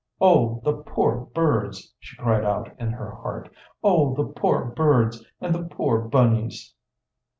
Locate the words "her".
2.91-3.11